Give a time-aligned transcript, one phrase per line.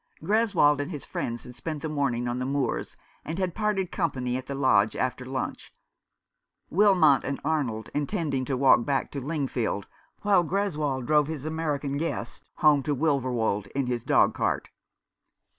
[0.23, 4.35] Greswold and his friends had spent the morning on the moors, and had parted company
[4.35, 5.71] at the lodge, after lunch,
[6.71, 9.85] Wilmot and Arnold intending to walk back to Lingfield,
[10.23, 14.69] while Greswold drove his American guest home to Wilverwold in his dog cart.